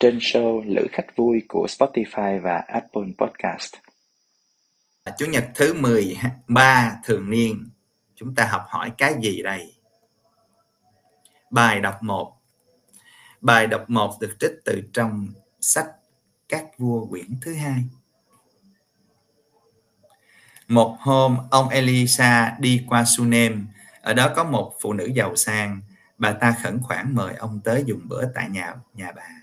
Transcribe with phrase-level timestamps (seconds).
[0.00, 3.74] trên show Lữ khách vui của Spotify và Apple Podcast.
[5.04, 7.68] À, Chủ nhật thứ 13 thường niên,
[8.14, 9.74] chúng ta học hỏi cái gì đây?
[11.50, 12.36] Bài đọc 1
[13.40, 15.28] Bài đọc 1 được trích từ trong
[15.60, 15.86] sách
[16.48, 17.84] Các vua quyển thứ hai.
[20.68, 23.66] Một hôm, ông Elisa đi qua Sunem,
[24.00, 25.80] ở đó có một phụ nữ giàu sang,
[26.18, 29.37] bà ta khẩn khoản mời ông tới dùng bữa tại nhà nhà bà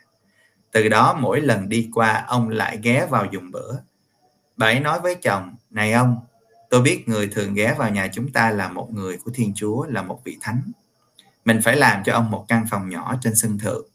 [0.75, 3.75] từ đó mỗi lần đi qua, ông lại ghé vào dùng bữa.
[4.57, 6.17] Bà ấy nói với chồng, này ông,
[6.69, 9.85] tôi biết người thường ghé vào nhà chúng ta là một người của thiên chúa,
[9.85, 10.61] là một vị thánh.
[11.45, 13.85] Mình phải làm cho ông một căn phòng nhỏ trên sân thượng,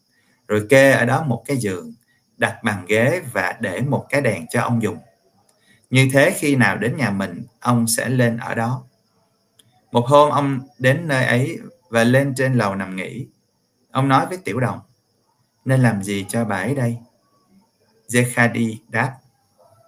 [0.49, 1.93] rồi kê ở đó một cái giường,
[2.37, 4.99] đặt bàn ghế và để một cái đèn cho ông dùng.
[5.91, 8.85] Như thế khi nào đến nhà mình, ông sẽ lên ở đó.
[9.93, 13.27] Một hôm ông đến nơi ấy và lên trên lầu nằm nghỉ.
[13.91, 14.81] Ông nói với tiểu đồng
[15.65, 16.99] nên làm gì cho bà ấy đây?
[18.09, 19.17] Zekhadi đáp,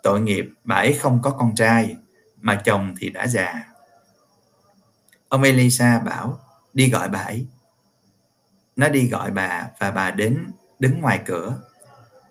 [0.02, 1.96] tội nghiệp bà ấy không có con trai,
[2.36, 3.64] mà chồng thì đã già.
[5.28, 6.40] Ông Elisa bảo,
[6.74, 7.46] đi gọi bà ấy.
[8.76, 11.62] Nó đi gọi bà và bà đến đứng ngoài cửa.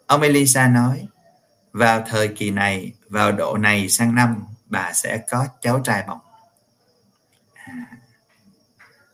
[0.08, 1.08] Ông Elisa nói,
[1.72, 6.20] vào thời kỳ này, vào độ này sang năm, bà sẽ có cháu trai bỏng.
[7.54, 7.98] À,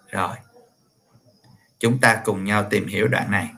[0.09, 0.35] rồi,
[1.79, 3.49] chúng ta cùng nhau tìm hiểu đoạn này.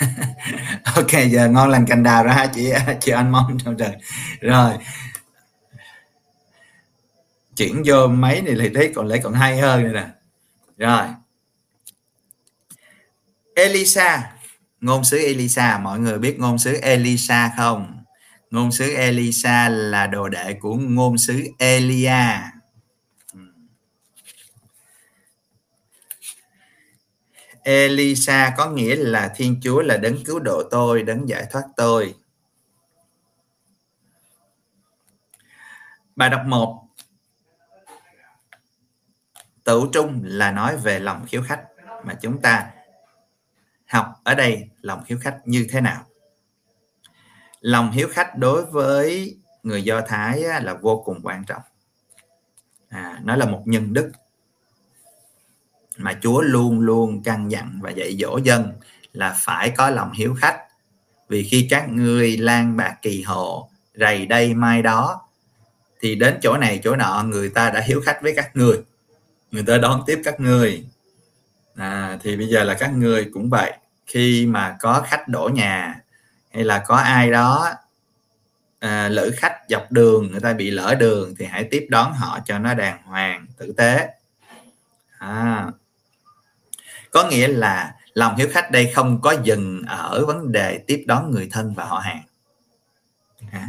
[0.96, 3.96] ok, giờ ngon lành cành đào ra ha, chị chị anh mong trong trời.
[4.40, 4.72] Rồi.
[7.56, 10.06] Chuyển vô máy này thì thấy còn, lấy còn hay hơn nữa nè.
[10.76, 11.06] Rồi.
[13.54, 14.32] Elisa.
[14.80, 18.02] Ngôn sứ Elisa, mọi người biết ngôn sứ Elisa không?
[18.50, 22.40] Ngôn sứ Elisa là đồ đệ của ngôn sứ Elia.
[27.68, 32.14] Elisa có nghĩa là Thiên Chúa là đấng cứu độ tôi, đấng giải thoát tôi.
[36.16, 36.82] Bài đọc 1
[39.64, 41.64] Tự trung là nói về lòng khiếu khách
[42.04, 42.70] mà chúng ta
[43.86, 46.06] học ở đây lòng hiếu khách như thế nào?
[47.60, 51.62] Lòng hiếu khách đối với người do thái là vô cùng quan trọng.
[52.88, 54.12] À, nó là một nhân đức
[55.96, 58.72] mà Chúa luôn luôn căn dặn và dạy dỗ dân
[59.12, 60.58] là phải có lòng hiếu khách.
[61.28, 65.22] Vì khi các ngươi lan bạc kỳ hộ rầy đây mai đó
[66.00, 68.82] thì đến chỗ này chỗ nọ người ta đã hiếu khách với các người
[69.50, 70.84] người ta đón tiếp các người
[71.76, 73.72] à, thì bây giờ là các người cũng vậy.
[74.06, 76.00] Khi mà có khách đổ nhà
[76.52, 77.70] hay là có ai đó
[78.78, 82.38] à, lỡ khách dọc đường người ta bị lỡ đường thì hãy tiếp đón họ
[82.44, 84.08] cho nó đàng hoàng tử tế.
[85.18, 85.66] À,
[87.16, 91.30] có nghĩa là lòng hiếu khách đây không có dừng ở vấn đề tiếp đón
[91.30, 92.22] người thân và họ hàng.
[93.52, 93.68] À,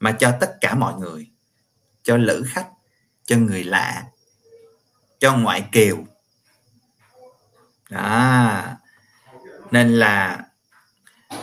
[0.00, 1.30] mà cho tất cả mọi người
[2.02, 2.68] cho lữ khách
[3.24, 4.04] cho người lạ
[5.18, 6.04] cho ngoại kiều.
[7.90, 8.62] Đó.
[9.70, 10.44] Nên là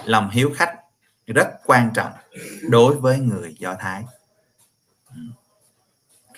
[0.06, 0.76] lòng hiếu khách
[1.28, 2.12] rất quan trọng
[2.62, 4.04] đối với người do thái.
[5.16, 5.22] Ừ.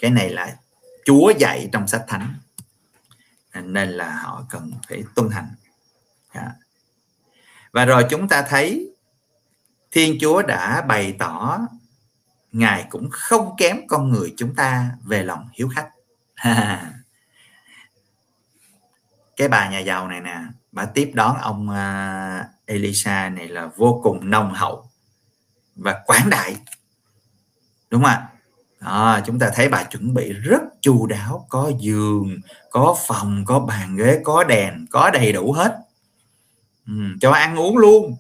[0.02, 0.58] Cái này là
[1.06, 2.36] chúa dạy trong sách thánh
[3.54, 5.50] nên là họ cần phải tuân hành.
[6.36, 6.52] Dạ.
[7.72, 8.96] Và rồi chúng ta thấy
[9.92, 11.60] thiên chúa đã bày tỏ
[12.52, 15.90] ngài cũng không kém con người chúng ta về lòng hiếu khách.
[19.38, 24.00] Cái bà nhà giàu này nè bà tiếp đón ông uh, Elisa này là vô
[24.04, 24.90] cùng nồng hậu
[25.76, 26.56] và quảng đại.
[27.90, 28.31] Đúng không ạ?
[28.82, 32.36] À, chúng ta thấy bà chuẩn bị rất chu đáo có giường
[32.70, 35.78] có phòng có bàn ghế có đèn có đầy đủ hết.
[36.88, 38.16] Ừ, cho ăn uống luôn.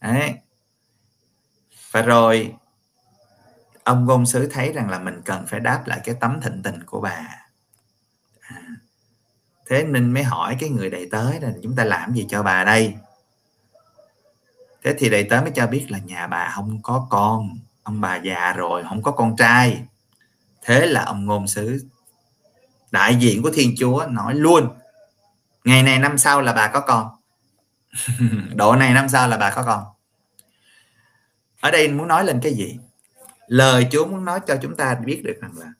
[0.00, 0.34] Đấy.
[1.90, 2.54] và rồi
[3.84, 6.84] ông ngôn sứ thấy rằng là mình cần phải đáp lại cái tấm thịnh tình
[6.86, 7.26] của bà.
[8.40, 8.62] À,
[9.66, 12.64] thế nên mới hỏi cái người đầy tới là chúng ta làm gì cho bà
[12.64, 12.94] đây?
[14.84, 18.16] Thế thì đầy tới mới cho biết là nhà bà không có con ông bà
[18.16, 19.82] già rồi, không có con trai.
[20.62, 21.88] Thế là ông ngôn sứ,
[22.90, 24.68] đại diện của thiên chúa nói luôn,
[25.64, 27.08] ngày này năm sau là bà có con.
[28.54, 29.84] Độ này năm sau là bà có con.
[31.60, 32.78] Ở đây muốn nói lên cái gì?
[33.46, 35.72] Lời Chúa muốn nói cho chúng ta biết được rằng là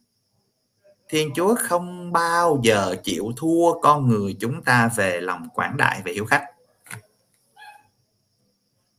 [1.09, 6.03] Thiên Chúa không bao giờ chịu thua con người chúng ta về lòng quảng đại
[6.05, 6.45] và hiếu khách.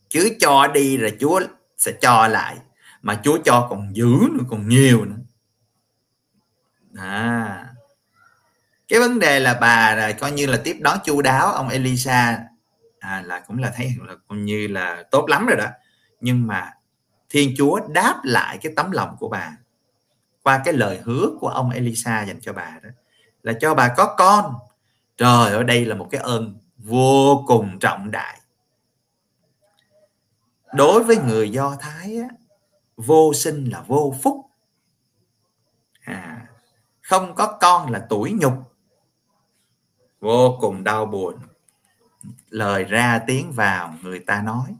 [0.10, 1.42] Chứ cho đi rồi Chúa
[1.78, 2.58] sẽ cho lại
[3.02, 5.16] mà Chúa cho còn dữ nữa còn nhiều nữa.
[6.96, 7.66] À.
[8.88, 12.40] Cái vấn đề là bà là coi như là tiếp đón chu đáo ông Elisa.
[13.00, 15.68] À, là cũng là thấy là coi như là tốt lắm rồi đó.
[16.22, 16.74] Nhưng mà
[17.30, 19.52] Thiên Chúa đáp lại cái tấm lòng của bà
[20.44, 22.90] qua cái lời hứa của ông Elisa dành cho bà đó.
[23.44, 24.56] Là cho bà có con.
[25.18, 28.40] Trời ở đây là một cái ơn vô cùng trọng đại.
[30.74, 32.28] Đối với người do thái á,
[33.06, 34.46] vô sinh là vô phúc.
[36.02, 36.48] À,
[37.02, 38.54] không có con là tuổi nhục.
[40.20, 41.36] Vô cùng đau buồn.
[42.50, 44.76] Lời ra tiếng vào người ta nói.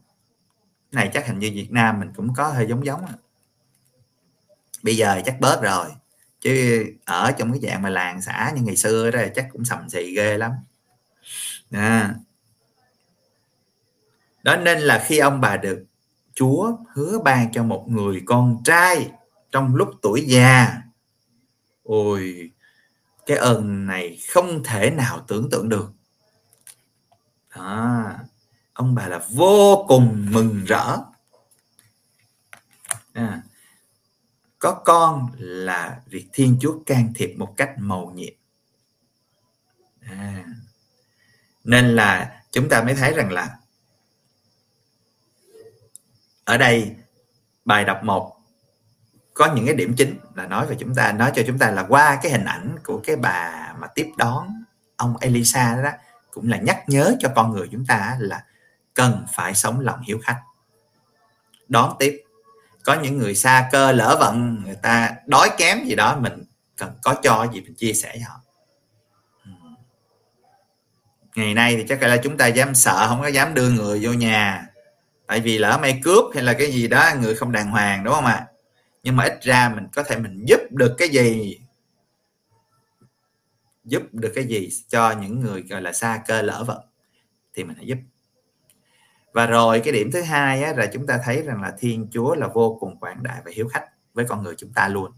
[0.92, 3.14] Này chắc hình như Việt Nam mình cũng có hơi giống giống à.
[4.84, 5.90] bây giờ chắc bớt rồi.
[6.42, 9.90] Chứ ở trong cái dạng mà làng xã như ngày xưa đó chắc cũng sầm
[9.90, 10.52] xì ghê lắm.
[11.72, 12.16] À.
[14.44, 15.86] đó nên là khi ông bà được
[16.40, 19.12] Chúa hứa ban cho một người con trai
[19.52, 20.82] trong lúc tuổi già.
[21.84, 22.52] Ôi
[23.26, 25.92] cái ơn này không thể nào tưởng tượng được.
[27.56, 28.12] Đó.
[28.74, 30.98] ông bà là vô cùng mừng rỡ.
[33.14, 33.42] À,
[34.60, 38.34] có con là việc thiên chúa can thiệp một cách màu nhiệm.
[40.02, 40.46] À,
[41.64, 43.59] nên là chúng ta mới thấy rằng là
[46.50, 46.96] ở đây
[47.66, 48.36] bài đọc 1
[49.34, 51.86] có những cái điểm chính là nói về chúng ta nói cho chúng ta là
[51.90, 54.64] qua cái hình ảnh của cái bà mà tiếp đón
[54.96, 55.90] ông Elisa đó, đó
[56.32, 58.44] cũng là nhắc nhớ cho con người chúng ta là
[58.94, 60.42] cần phải sống lòng hiếu khách.
[61.68, 62.24] Đón tiếp
[62.84, 66.44] có những người xa cơ lỡ vận người ta đói kém gì đó mình
[66.78, 68.42] cần có cho gì mình chia sẻ với họ.
[71.36, 74.14] Ngày nay thì chắc là chúng ta dám sợ không có dám đưa người vô
[74.14, 74.69] nhà
[75.30, 78.14] tại vì lỡ may cướp hay là cái gì đó người không đàng hoàng đúng
[78.14, 78.48] không ạ?
[79.04, 81.60] Nhưng mà ít ra mình có thể mình giúp được cái gì?
[83.84, 86.82] Giúp được cái gì cho những người gọi là xa cơ lỡ vận
[87.54, 87.98] thì mình hãy giúp.
[89.34, 92.36] Và rồi cái điểm thứ hai á, là chúng ta thấy rằng là thiên chúa
[92.36, 95.12] là vô cùng quảng đại và hiếu khách với con người chúng ta luôn.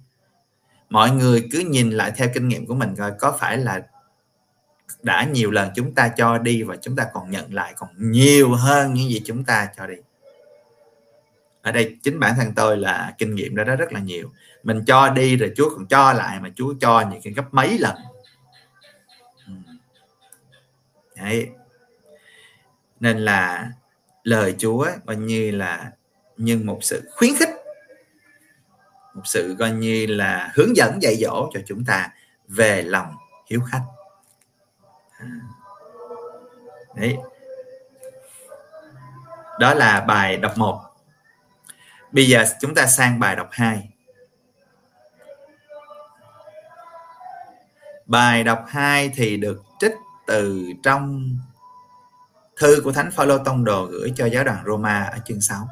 [0.89, 3.81] Mọi người cứ nhìn lại theo kinh nghiệm của mình coi có phải là
[5.01, 8.51] đã nhiều lần chúng ta cho đi và chúng ta còn nhận lại còn nhiều
[8.51, 9.95] hơn những gì chúng ta cho đi.
[11.61, 14.31] Ở đây chính bản thân tôi là kinh nghiệm đó, đó rất là nhiều.
[14.63, 17.77] Mình cho đi rồi Chúa còn cho lại mà Chúa cho những cái gấp mấy
[17.77, 17.95] lần.
[19.47, 19.53] Ừ.
[21.15, 21.49] Đấy.
[22.99, 23.71] nên là
[24.23, 25.91] lời Chúa coi như là
[26.37, 27.49] như một sự khuyến khích
[29.13, 32.09] một sự coi như là hướng dẫn dạy dỗ cho chúng ta
[32.47, 33.15] về lòng
[33.49, 33.83] hiếu khách
[36.95, 37.17] đấy.
[39.59, 40.81] Đó là bài đọc 1
[42.11, 43.89] bây giờ chúng ta sang bài đọc 2
[48.05, 49.93] bài đọc 2 thì được trích
[50.27, 51.29] từ trong
[52.57, 55.67] thư của thánh Phaolô tông đồ gửi cho giáo đoàn Roma ở chương 6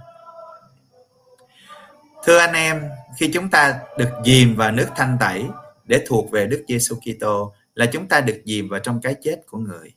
[2.24, 5.46] thưa anh em, khi chúng ta được dìm vào nước thanh tẩy
[5.86, 9.42] để thuộc về Đức Giêsu Kitô là chúng ta được dìm vào trong cái chết
[9.48, 9.94] của người.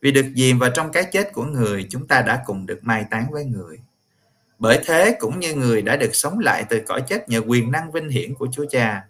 [0.00, 3.04] Vì được dìm vào trong cái chết của người, chúng ta đã cùng được mai
[3.10, 3.80] táng với người.
[4.58, 7.92] Bởi thế cũng như người đã được sống lại từ cõi chết nhờ quyền năng
[7.92, 9.06] vinh hiển của Chúa Cha,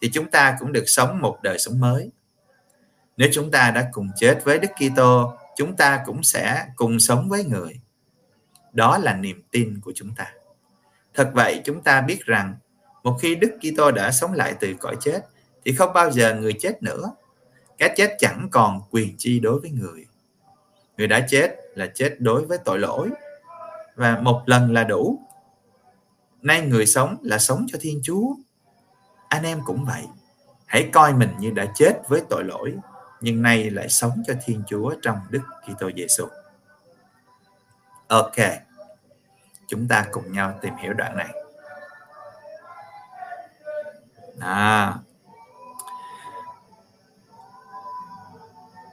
[0.00, 2.10] thì chúng ta cũng được sống một đời sống mới.
[3.16, 7.28] Nếu chúng ta đã cùng chết với Đức Kitô, chúng ta cũng sẽ cùng sống
[7.28, 7.80] với người.
[8.72, 10.32] Đó là niềm tin của chúng ta.
[11.14, 12.54] Thật vậy, chúng ta biết rằng
[13.02, 15.20] một khi Đức Kitô đã sống lại từ cõi chết
[15.64, 17.12] thì không bao giờ người chết nữa
[17.80, 20.06] cái chết chẳng còn quyền chi đối với người.
[20.96, 23.10] Người đã chết là chết đối với tội lỗi.
[23.94, 25.18] Và một lần là đủ.
[26.42, 28.34] Nay người sống là sống cho thiên chúa.
[29.28, 30.02] Anh em cũng vậy.
[30.66, 32.74] Hãy coi mình như đã chết với tội lỗi
[33.20, 36.26] nhưng nay lại sống cho thiên chúa trong đức kitô giêsu
[38.10, 38.36] ok.
[39.66, 41.34] Chúng ta cùng nhau tìm hiểu đoạn này.
[44.38, 44.94] À,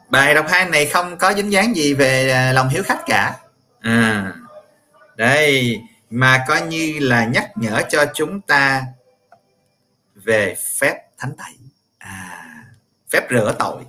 [0.10, 3.38] bài đọc hai này không có dính dáng gì về à, lòng hiếu khách cả.
[3.80, 4.34] À,
[5.16, 8.84] đây mà coi như là nhắc nhở cho chúng ta
[10.16, 11.58] về phép thánh tẩy.
[11.98, 12.46] À,
[13.10, 13.84] phép rửa tội.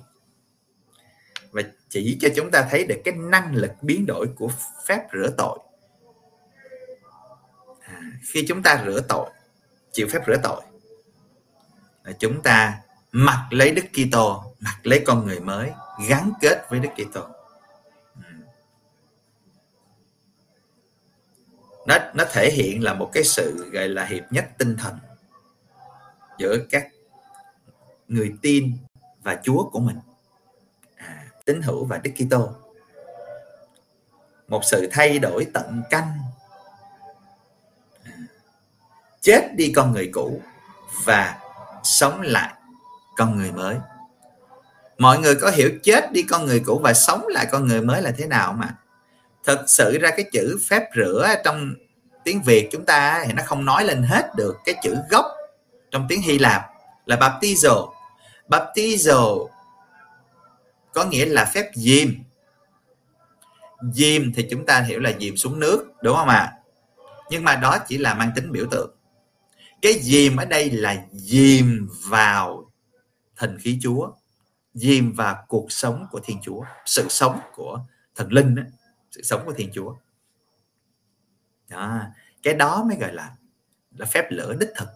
[1.51, 4.49] Và chỉ cho chúng ta thấy được cái năng lực biến đổi của
[4.85, 5.59] phép rửa tội.
[7.81, 9.29] À, khi chúng ta rửa tội
[9.91, 10.61] chịu phép rửa tội
[12.19, 12.79] chúng ta
[13.11, 15.71] mặc lấy Đức Kitô mặc lấy con người mới
[16.07, 17.27] gắn kết với Đức Kitô.
[21.87, 24.99] Nó nó thể hiện là một cái sự gọi là hiệp nhất tinh thần
[26.37, 26.87] giữa các
[28.07, 28.77] người tin
[29.23, 29.99] và Chúa của mình.
[30.95, 32.49] À, tín hữu và Đức Kitô.
[34.47, 36.17] Một sự thay đổi tận căn
[38.03, 38.11] à,
[39.21, 40.41] chết đi con người cũ
[41.05, 41.39] và
[41.83, 42.53] sống lại
[43.15, 43.77] con người mới
[44.99, 48.01] mọi người có hiểu chết đi con người cũ và sống lại con người mới
[48.01, 48.75] là thế nào mà?
[49.45, 51.73] Thật sự ra cái chữ phép rửa trong
[52.23, 55.25] tiếng việt chúng ta thì nó không nói lên hết được cái chữ gốc
[55.91, 56.61] trong tiếng hy lạp
[57.05, 57.91] là baptizo.
[58.47, 59.47] Baptizo
[60.93, 62.07] có nghĩa là phép diêm
[63.93, 66.37] diêm thì chúng ta hiểu là diêm xuống nước, đúng không ạ?
[66.37, 66.53] À?
[67.29, 68.95] nhưng mà đó chỉ là mang tính biểu tượng.
[69.81, 72.71] Cái diêm ở đây là diêm vào
[73.35, 74.11] thần khí chúa
[74.79, 77.79] dìm vào cuộc sống của thiên chúa sự sống của
[78.15, 78.63] thần linh đó,
[79.11, 79.95] sự sống của thiên chúa.
[81.69, 82.01] Đó,
[82.43, 83.35] cái đó mới gọi là
[83.97, 84.89] là phép lửa đích thực.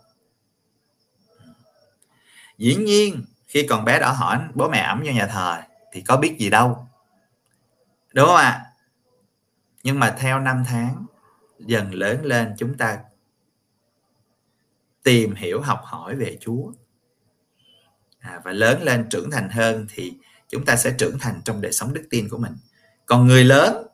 [2.57, 5.61] Dĩ nhiên khi còn bé đã hỏi bố mẹ ẩm vô nhà thờ
[5.91, 6.87] thì có biết gì đâu.
[8.13, 8.65] Đúng không ạ?
[9.83, 11.05] Nhưng mà theo năm tháng
[11.59, 12.99] dần lớn lên chúng ta
[15.03, 16.71] tìm hiểu học hỏi về Chúa
[18.23, 20.13] à, và lớn lên trưởng thành hơn thì
[20.49, 22.53] chúng ta sẽ trưởng thành trong đời sống đức tin của mình.
[23.05, 23.87] Còn người lớn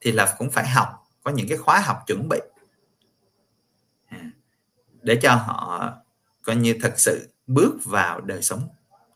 [0.00, 0.88] thì là cũng phải học
[1.22, 2.38] có những cái khóa học chuẩn bị.
[4.08, 4.30] À,
[5.02, 5.92] để cho họ
[6.42, 8.68] coi như thật sự bước vào đời sống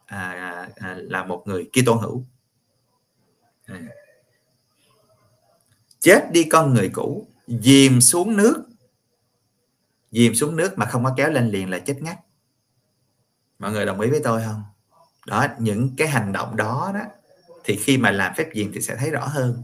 [0.07, 2.25] à, à, là một người Kitô hữu.
[3.65, 3.81] À.
[6.01, 8.65] chết đi con người cũ dìm xuống nước.
[10.11, 12.17] Dìm xuống nước mà không có kéo lên liền là chết ngắt
[13.65, 14.63] mọi người đồng ý với tôi không?
[15.27, 17.01] Đó những cái hành động đó đó
[17.65, 19.63] thì khi mà làm phép diền thì sẽ thấy rõ hơn.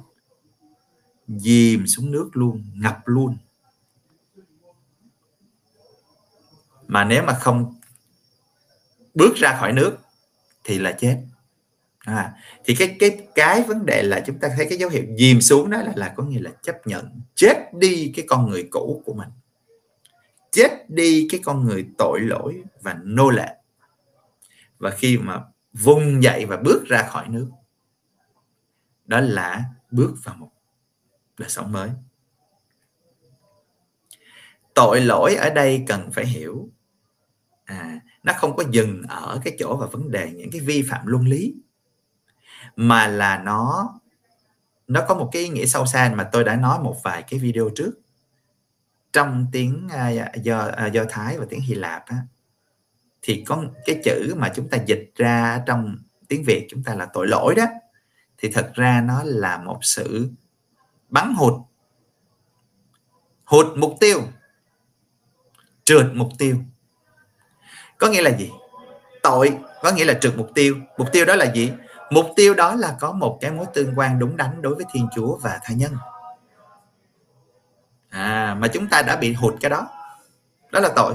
[1.28, 3.36] Dìm xuống nước luôn ngập luôn.
[6.86, 7.74] Mà nếu mà không
[9.14, 9.96] bước ra khỏi nước
[10.64, 11.22] thì là chết.
[11.98, 15.40] À, thì cái cái cái vấn đề là chúng ta thấy cái dấu hiệu dìm
[15.40, 19.02] xuống đó là là có nghĩa là chấp nhận chết đi cái con người cũ
[19.04, 19.28] của mình.
[20.52, 23.59] Chết đi cái con người tội lỗi và nô lệ
[24.80, 27.50] và khi mà vùng dậy và bước ra khỏi nước
[29.04, 30.50] đó là bước vào một
[31.38, 31.90] đời sống mới.
[34.74, 36.68] Tội lỗi ở đây cần phải hiểu
[37.64, 41.06] à, nó không có dừng ở cái chỗ và vấn đề những cái vi phạm
[41.06, 41.54] luân lý
[42.76, 43.94] mà là nó
[44.86, 47.40] nó có một cái ý nghĩa sâu xa mà tôi đã nói một vài cái
[47.40, 47.92] video trước.
[49.12, 52.16] Trong tiếng uh, do uh, do thái và tiếng hy lạp á,
[53.22, 55.96] thì có cái chữ mà chúng ta dịch ra trong
[56.28, 57.64] tiếng việt chúng ta là tội lỗi đó.
[58.38, 60.30] Thì thật ra nó là một sự
[61.08, 61.54] bắn hụt.
[63.44, 64.22] Hụt mục tiêu.
[65.84, 66.56] Trượt mục tiêu.
[67.98, 68.50] Có nghĩa là gì?
[69.22, 70.76] Tội, có nghĩa là trượt mục tiêu.
[70.98, 71.72] Mục tiêu đó là gì?
[72.10, 75.08] Mục tiêu đó là có một cái mối tương quan đúng đắn đối với thiên
[75.14, 75.92] chúa và tha nhân.
[78.08, 79.88] À mà chúng ta đã bị hụt cái đó.
[80.72, 81.14] Đó là tội.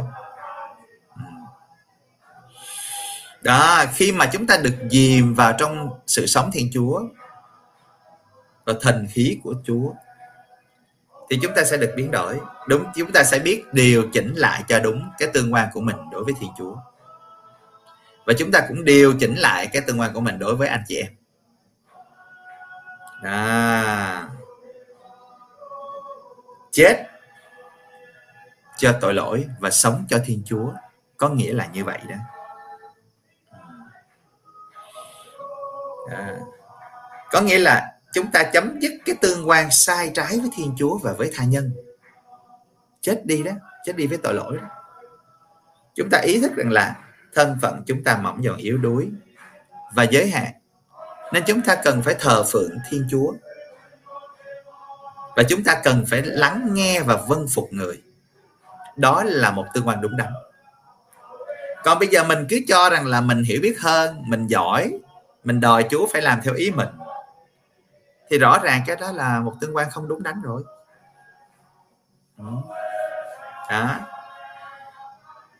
[3.45, 7.01] Đó, khi mà chúng ta được dìm vào trong sự sống thiên chúa
[8.65, 9.93] và thần khí của chúa,
[11.29, 12.39] thì chúng ta sẽ được biến đổi.
[12.67, 15.95] Đúng, chúng ta sẽ biết điều chỉnh lại cho đúng cái tương quan của mình
[16.11, 16.75] đối với thiên chúa.
[18.25, 20.83] Và chúng ta cũng điều chỉnh lại cái tương quan của mình đối với anh
[20.87, 21.11] chị em.
[23.23, 24.29] Đó.
[26.71, 27.07] chết
[28.77, 30.71] cho tội lỗi và sống cho thiên chúa
[31.17, 32.15] có nghĩa là như vậy đó.
[36.11, 36.35] À,
[37.31, 40.97] có nghĩa là chúng ta chấm dứt cái tương quan sai trái với thiên chúa
[40.97, 41.71] và với tha nhân.
[43.01, 43.51] Chết đi đó
[43.85, 44.67] chết đi với tội lỗi đó.
[45.95, 46.95] Chúng ta ý thức rằng là
[47.33, 49.09] thân phận chúng ta mỏng dần yếu đuối
[49.93, 50.51] và giới hạn.
[51.33, 53.33] Nên chúng ta cần phải thờ phượng thiên chúa.
[55.35, 58.01] Và chúng ta cần phải lắng nghe và vâng phục người.
[58.95, 60.33] Đó là một tương quan đúng đắn.
[61.83, 64.93] Còn bây giờ mình cứ cho rằng là mình hiểu biết hơn mình giỏi
[65.45, 66.89] mình đòi chúa phải làm theo ý mình.
[68.29, 70.63] Thì rõ ràng cái đó là một tương quan không đúng đắn rồi.
[72.37, 72.45] Ừ.
[73.69, 73.99] Đó.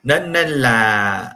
[0.04, 1.34] Nên nên là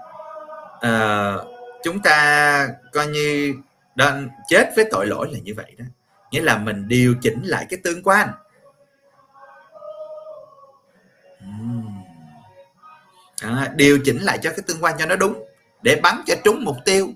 [0.75, 1.47] uh,
[1.83, 3.53] chúng ta coi như
[3.95, 4.11] đó
[4.47, 5.85] chết với tội lỗi là như vậy đó.
[6.31, 8.29] Nghĩa là mình điều chỉnh lại cái tương quan.
[11.39, 11.47] Ừ.
[13.43, 15.45] Đó, điều chỉnh lại cho cái tương quan cho nó đúng
[15.81, 17.07] để bắn cho trúng mục tiêu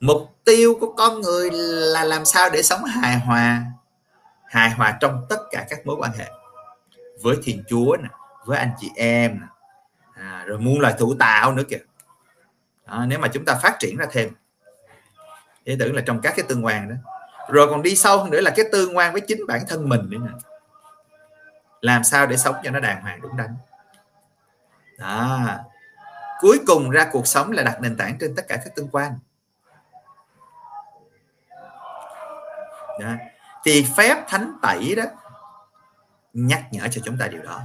[0.00, 3.62] mục tiêu của con người là làm sao để sống hài hòa
[4.46, 6.30] hài hòa trong tất cả các mối quan hệ.
[7.22, 8.08] Với thiên chúa nè
[8.44, 9.46] với anh chị em nè.
[10.14, 11.78] À, rồi muôn loài thủ tạo nữa kìa.
[12.84, 14.30] À, nếu mà chúng ta phát triển ra thêm.
[15.64, 16.94] Ý tưởng là trong các cái tương quan đó.
[17.48, 20.10] Rồi còn đi sâu hơn nữa là cái tương quan với chính bản thân mình
[20.10, 20.32] nữa nè.
[21.80, 23.56] Làm sao để sống cho nó đàng hoàng đúng đắn.
[24.98, 25.40] Đó.
[26.40, 29.18] Cuối cùng ra cuộc sống là đặt nền tảng trên tất cả các tương quan.
[33.00, 33.12] Đó.
[33.64, 35.04] thì phép thánh tẩy đó,
[36.32, 37.60] nhắc nhở cho chúng ta điều đó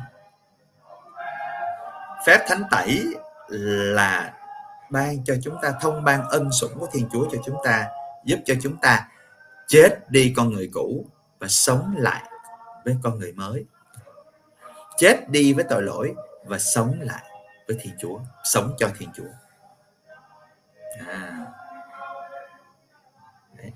[2.25, 3.05] phép thánh tẩy
[3.93, 4.33] là
[4.89, 7.87] ban cho chúng ta thông ban ân sủng của thiên chúa cho chúng ta,
[8.25, 9.07] giúp cho chúng ta
[9.67, 11.05] chết đi con người cũ
[11.39, 12.23] và sống lại
[12.85, 13.65] với con người mới
[14.97, 16.13] chết đi với tội lỗi
[16.45, 17.23] và sống lại
[17.67, 19.29] với thiên chúa, sống cho thiên chúa
[21.07, 21.45] à.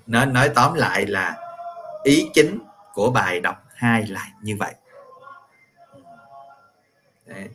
[0.06, 1.45] nói nói tóm lại là
[2.06, 2.58] ý chính
[2.94, 4.74] của bài đọc hai là như vậy.
[7.26, 7.48] Đấy.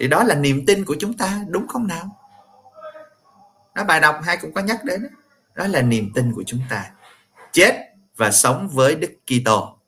[0.00, 2.16] thì đó là niềm tin của chúng ta đúng không nào?
[3.74, 5.08] Đó bài đọc hai cũng có nhắc đến đó,
[5.54, 6.90] đó là niềm tin của chúng ta.
[7.52, 9.78] Chết và sống với Đức Kitô.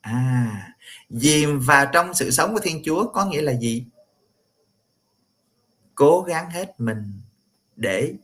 [0.00, 0.70] À
[1.10, 3.86] dìm vào trong sự sống của Thiên Chúa có nghĩa là gì?
[5.94, 7.12] Cố gắng hết mình
[7.76, 8.14] để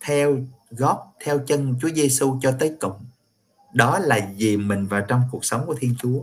[0.00, 0.38] theo
[0.70, 3.04] gót theo chân Chúa Giêsu cho tới cùng
[3.72, 6.22] đó là vì mình vào trong cuộc sống của Thiên Chúa.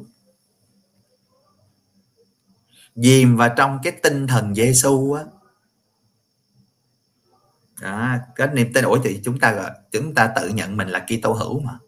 [2.96, 5.24] Dìm vào trong cái tinh thần Giêsu á.
[7.82, 11.34] Đó cái niềm tin, ủa, thì chúng ta chúng ta tự nhận mình là Kitô
[11.34, 11.80] hữu mà.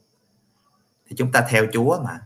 [1.07, 2.19] Thì chúng ta theo Chúa mà.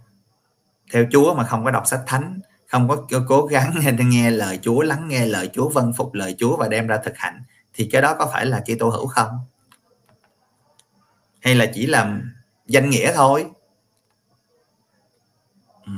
[0.91, 3.73] Theo Chúa mà không có đọc sách thánh, không có cố gắng
[4.09, 7.17] nghe lời Chúa, lắng nghe lời Chúa vân phục lời Chúa và đem ra thực
[7.17, 9.39] hành, thì cái đó có phải là Kitô hữu không?
[11.39, 12.21] Hay là chỉ là
[12.71, 13.45] danh nghĩa thôi.
[15.85, 15.91] Ừ.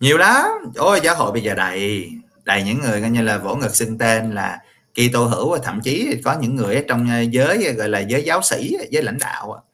[0.00, 0.46] nhiều lắm.
[0.76, 2.10] Ôi, giáo hội bây giờ đầy
[2.44, 4.62] đầy những người coi như là vỗ ngực xưng tên là
[4.94, 8.24] kỳ tô hữu và thậm chí có những người trong ờ, giới, gọi là giới
[8.24, 9.64] giáo sĩ, giới lãnh đạo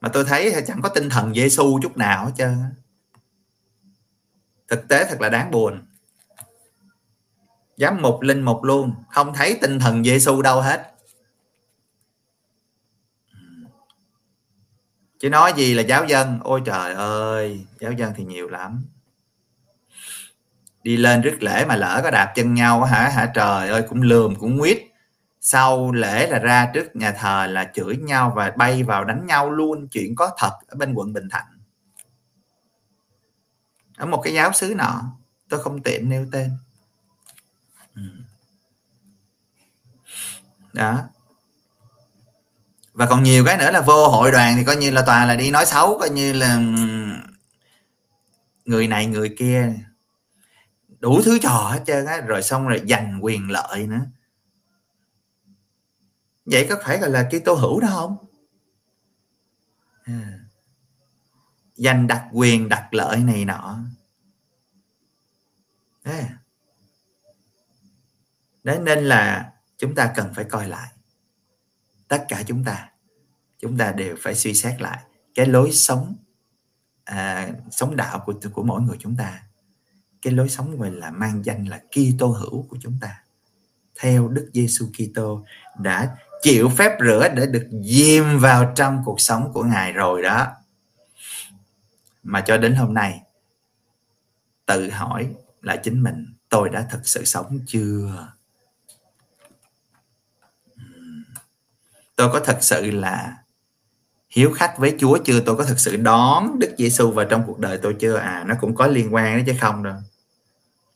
[0.00, 2.54] mà tôi thấy chẳng có tinh thần Giêsu chút nào hết trơn
[4.68, 5.82] thực tế thật là đáng buồn.
[7.76, 10.94] Giám mục linh mục luôn, không thấy tinh thần Giêsu đâu hết.
[15.18, 16.38] Chứ nói gì là giáo dân.
[16.42, 18.84] Ôi trời ơi, giáo dân thì nhiều lắm.
[20.82, 23.08] Đi lên rước lễ mà lỡ có đạp chân nhau hả?
[23.08, 24.84] Hả trời ơi, cũng lườm, cũng nguyết
[25.40, 29.50] sau lễ là ra trước nhà thờ là chửi nhau và bay vào đánh nhau
[29.50, 29.88] luôn.
[29.88, 31.60] Chuyện có thật ở bên quận Bình Thạnh.
[33.96, 35.02] Ở một cái giáo xứ nọ.
[35.48, 36.50] Tôi không tiện nêu tên.
[37.94, 38.02] Ừ.
[40.72, 41.02] Đó
[42.98, 45.36] và còn nhiều cái nữa là vô hội đoàn thì coi như là toàn là
[45.36, 46.62] đi nói xấu, coi như là
[48.64, 49.72] người này người kia.
[50.98, 54.00] Đủ thứ trò hết trơn á, rồi xong rồi giành quyền lợi nữa.
[56.44, 58.16] Vậy có phải gọi là tô hữu đó không?
[60.04, 60.38] À.
[61.74, 63.78] giành đặc quyền đặc lợi này nọ.
[66.02, 66.38] À.
[68.62, 70.97] đấy, nên là chúng ta cần phải coi lại
[72.08, 72.88] tất cả chúng ta
[73.58, 74.98] chúng ta đều phải suy xét lại
[75.34, 76.16] cái lối sống
[77.04, 79.42] à, sống đạo của của mỗi người chúng ta.
[80.22, 83.22] Cái lối sống gọi là mang danh là Kitô hữu của chúng ta.
[84.00, 85.44] Theo Đức Giêsu Kitô
[85.78, 90.46] đã chịu phép rửa để được diêm vào trong cuộc sống của ngài rồi đó.
[92.22, 93.20] Mà cho đến hôm nay
[94.66, 98.28] tự hỏi lại chính mình tôi đã thực sự sống chưa?
[102.18, 103.36] Tôi có thật sự là
[104.30, 105.40] hiếu khách với Chúa chưa?
[105.40, 108.16] Tôi có thực sự đón Đức Giêsu vào trong cuộc đời tôi chưa?
[108.16, 109.94] À nó cũng có liên quan đó chứ không đâu.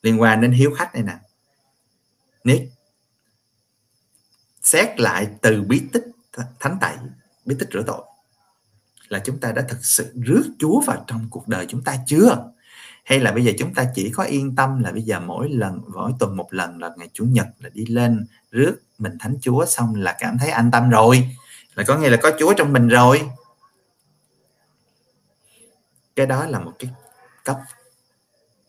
[0.02, 1.18] Liên quan đến hiếu khách này nè.
[2.44, 2.72] Nick,
[4.62, 6.04] xét lại từ bí tích
[6.60, 6.96] thánh tẩy,
[7.44, 8.02] bí tích rửa tội,
[9.08, 12.52] là chúng ta đã thực sự rước Chúa vào trong cuộc đời chúng ta chưa?
[13.02, 15.80] Hay là bây giờ chúng ta chỉ có yên tâm là bây giờ mỗi lần,
[15.94, 19.66] mỗi tuần một lần là ngày chủ nhật là đi lên rước mình thánh Chúa
[19.66, 21.36] xong là cảm thấy an tâm rồi.
[21.74, 23.28] Là có nghĩa là có Chúa trong mình rồi.
[26.16, 26.90] Cái đó là một cái
[27.44, 27.58] cấp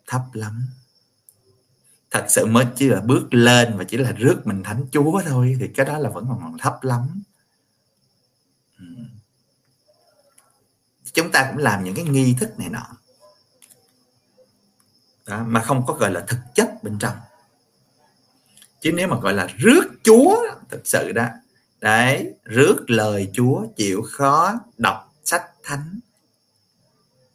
[0.08, 0.68] thấp lắm.
[2.12, 5.58] Thật sự mới chỉ là bước lên và chỉ là rước mình thánh chúa thôi,
[5.60, 7.22] thì cái đó là vẫn còn thấp lắm.
[8.80, 8.86] Ừ.
[11.14, 12.88] Chúng ta cũng làm những cái nghi thức này nọ
[15.28, 17.16] đó, mà không có gọi là thực chất bên trong.
[18.82, 20.36] Chứ nếu mà gọi là rước chúa
[20.70, 21.28] thực sự đó.
[21.82, 26.00] Đấy rước lời chúa chịu khó đọc sách thánh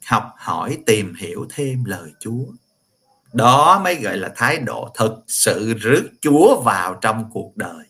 [0.05, 2.45] học hỏi tìm hiểu thêm lời chúa.
[3.33, 7.85] Đó mới gọi là thái độ thực sự rước chúa vào trong cuộc đời.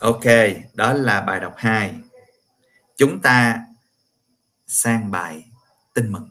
[0.00, 0.24] Ok
[0.74, 1.94] đó là bài đọc 2
[2.98, 3.64] chúng ta
[4.66, 5.44] sang bài
[5.94, 6.28] tin mừng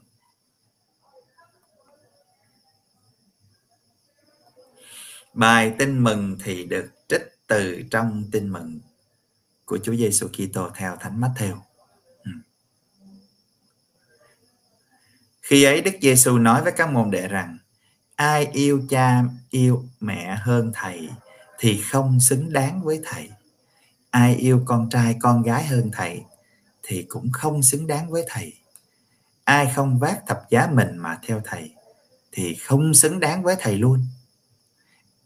[5.32, 8.80] bài tin mừng thì được trích từ trong tin mừng
[9.64, 11.56] của Chúa Giêsu Kitô theo Thánh Matthew.
[12.24, 12.30] Ừ.
[15.42, 17.58] Khi ấy Đức Giêsu nói với các môn đệ rằng,
[18.16, 21.08] ai yêu cha, yêu mẹ hơn thầy
[21.58, 23.30] thì không xứng đáng với thầy.
[24.10, 26.24] Ai yêu con trai, con gái hơn thầy
[26.88, 28.54] thì cũng không xứng đáng với thầy.
[29.44, 31.74] Ai không vác thập giá mình mà theo thầy,
[32.32, 34.06] thì không xứng đáng với thầy luôn.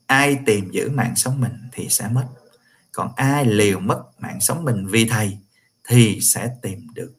[0.06, 2.26] Ai tìm giữ mạng sống mình thì sẽ mất
[2.92, 5.38] còn ai liều mất mạng sống mình vì thầy
[5.84, 7.12] thì sẽ tìm được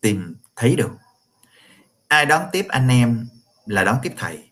[0.00, 0.90] tìm thấy được
[2.08, 3.28] ai đón tiếp anh em
[3.66, 4.50] là đón tiếp thầy,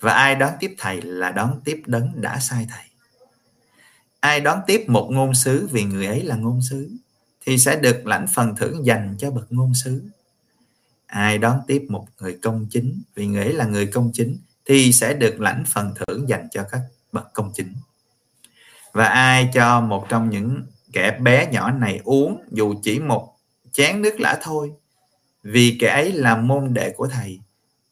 [0.00, 2.84] và ai đón tiếp thầy là đón tiếp đấng đã sai thầy
[4.20, 6.90] ai đón tiếp một ngôn sứ vì người ấy là ngôn sứ
[7.46, 10.02] thì sẽ được lãnh phần thưởng dành cho bậc ngôn sứ.
[11.06, 15.14] Ai đón tiếp một người công chính, vì nghĩa là người công chính, thì sẽ
[15.14, 16.80] được lãnh phần thưởng dành cho các
[17.12, 17.74] bậc công chính.
[18.92, 23.36] Và ai cho một trong những kẻ bé nhỏ này uống, dù chỉ một
[23.72, 24.72] chén nước lã thôi,
[25.42, 27.40] vì kẻ ấy là môn đệ của thầy,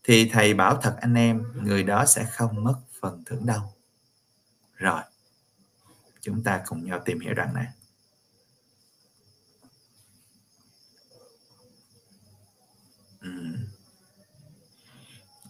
[0.05, 3.61] thì thầy bảo thật anh em, người đó sẽ không mất phần thưởng đâu.
[4.75, 5.01] Rồi,
[6.21, 7.67] chúng ta cùng nhau tìm hiểu đoạn này.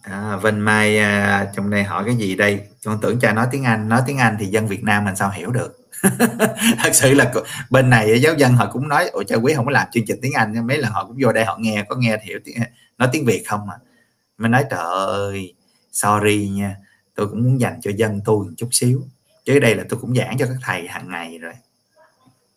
[0.01, 2.59] À, Vinh Mai à, trong đây hỏi cái gì đây?
[2.85, 5.31] Con tưởng cha nói tiếng Anh, nói tiếng Anh thì dân Việt Nam mình sao
[5.31, 5.79] hiểu được?
[6.83, 7.33] thật sự là
[7.69, 10.19] bên này giáo dân họ cũng nói ủa cha quý không có làm chương trình
[10.21, 12.55] tiếng Anh mấy lần họ cũng vô đây họ nghe có nghe hiểu tiếng
[12.97, 13.77] nói tiếng Việt không à
[14.37, 15.53] mới nói trời ơi
[15.91, 16.75] sorry nha
[17.15, 19.01] tôi cũng muốn dành cho dân tôi một chút xíu
[19.45, 21.53] chứ đây là tôi cũng giảng cho các thầy hàng ngày rồi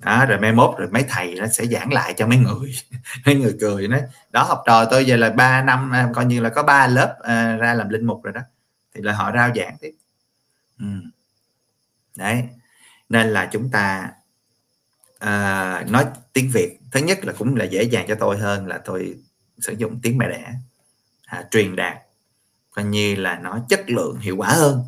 [0.05, 2.75] đó rồi mai mốt rồi mấy thầy nó sẽ giảng lại cho mấy người.
[3.27, 6.41] Mấy người cười nói đó học trò tôi giờ là 3 năm à, coi như
[6.41, 8.41] là có ba lớp uh, ra làm linh mục rồi đó.
[8.95, 9.95] Thì là họ rao giảng tiếp.
[10.79, 10.87] Ừ.
[12.17, 12.45] đấy.
[13.09, 14.11] Nên là chúng ta
[15.25, 18.79] uh, nói tiếng việt thứ nhất là cũng là dễ dàng cho tôi hơn là
[18.85, 19.17] tôi
[19.59, 20.53] sử dụng tiếng mẹ đẻ
[21.27, 21.97] à, truyền đạt
[22.71, 24.85] coi như là nó chất lượng hiệu quả hơn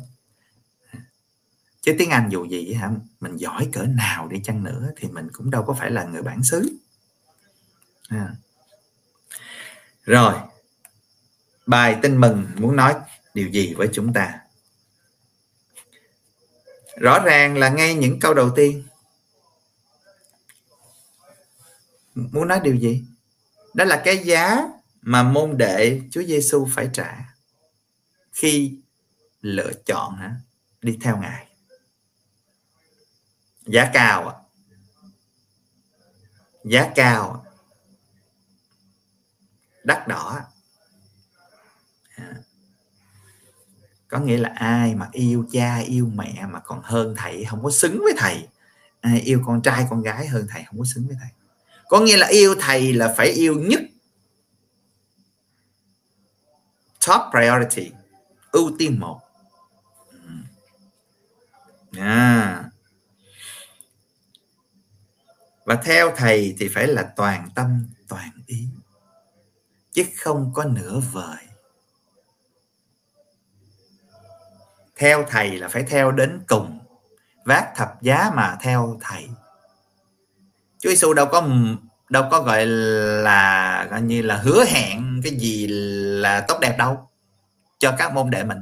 [1.85, 5.27] chứ tiếng Anh dù gì hả, mình giỏi cỡ nào đi chăng nữa thì mình
[5.33, 6.77] cũng đâu có phải là người bản xứ.
[8.07, 8.35] À.
[10.03, 10.33] rồi,
[11.65, 12.95] bài tin mừng muốn nói
[13.33, 14.39] điều gì với chúng ta?
[16.97, 18.83] Rõ ràng là ngay những câu đầu tiên.
[22.15, 23.05] Muốn nói điều gì?
[23.73, 24.67] Đó là cái giá
[25.01, 27.35] mà môn đệ Chúa Giêsu phải trả
[28.31, 28.79] khi
[29.41, 30.35] lựa chọn hả,
[30.81, 31.54] đi theo ngài
[33.65, 34.45] giá cao
[36.63, 37.45] giá cao
[39.83, 40.41] đắt đỏ
[42.15, 42.35] à.
[44.07, 47.71] có nghĩa là ai mà yêu cha, yêu mẹ mà còn hơn thầy, không có
[47.71, 48.47] xứng với thầy.
[49.01, 51.29] Ai yêu con trai, con gái hơn thầy, không có xứng với thầy.
[51.87, 53.81] Có nghĩa là yêu thầy là phải yêu nhất.
[57.07, 57.91] Top priority,
[58.51, 59.21] ưu tiên một.
[60.11, 60.29] Ừ.
[61.99, 62.69] À
[65.65, 68.67] và theo thầy thì phải là toàn tâm, toàn ý,
[69.91, 71.37] chứ không có nửa vời.
[74.95, 76.79] Theo thầy là phải theo đến cùng,
[77.45, 79.29] vác thập giá mà theo thầy.
[80.79, 81.47] Chúa Giêsu đâu có
[82.09, 85.67] đâu có gọi là, gọi như là hứa hẹn cái gì
[86.21, 87.09] là tốt đẹp đâu,
[87.79, 88.61] cho các môn đệ mình,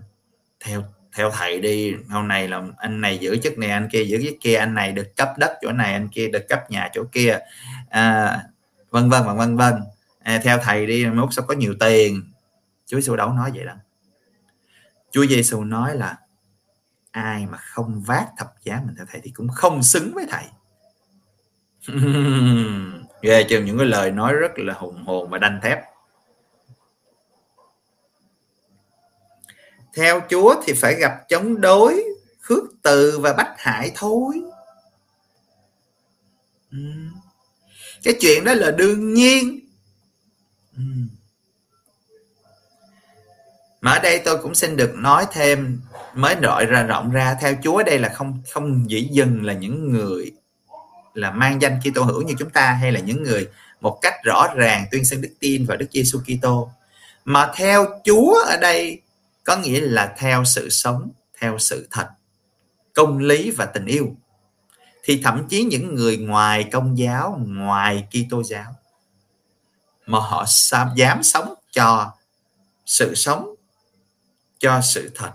[0.60, 0.84] theo
[1.16, 4.34] theo thầy đi hôm nay là anh này giữ chức này anh kia giữ chức
[4.42, 7.40] kia anh này được cấp đất chỗ này anh kia được cấp nhà chỗ kia.
[7.90, 8.40] À,
[8.90, 9.74] vân vân và vân vân.
[10.20, 12.24] À, theo thầy đi mốt sao có nhiều tiền?
[12.86, 13.76] Chúa Giêsu đâu nói vậy đâu.
[15.12, 16.18] Chúa Giêsu nói là
[17.12, 20.46] ai mà không vác thập giá mình theo thầy thì cũng không xứng với thầy.
[23.22, 25.80] Ghê chừng những cái lời nói rất là hùng hồn và đanh thép.
[29.94, 32.04] Theo chúa thì phải gặp chống đối,
[32.40, 34.42] khước từ và bắt hại thôi
[36.72, 36.78] ừ.
[38.04, 39.60] cái chuyện đó là đương nhiên
[40.78, 40.84] ừ.
[43.82, 45.82] mà ở đây tôi cũng xin được nói thêm,
[46.16, 49.92] mới rọi ra rộng ra, theo Chúa đây là không không chỉ dừng là những
[49.92, 50.32] người
[51.14, 53.48] là mang danh Kitô hữu như chúng ta, hay là những người
[53.82, 56.72] một cách rõ ràng tuyên xưng đức tin vào Đức Giêsu Kitô
[57.26, 59.02] mà theo Chúa ở đây
[59.44, 62.10] có nghĩa là theo sự sống, theo sự thật,
[62.94, 64.16] công lý và tình yêu.
[65.04, 68.76] Thì thậm chí những người ngoài công giáo, ngoài Kitô giáo
[70.06, 70.46] mà họ
[70.96, 72.12] dám sống cho
[72.86, 73.56] sự sống,
[74.60, 75.32] cho sự thật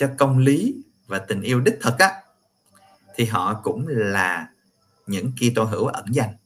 [0.00, 0.74] cho công lý
[1.06, 2.22] và tình yêu đích thực á
[3.14, 4.48] thì họ cũng là
[5.06, 6.36] những Kitô hữu ẩn danh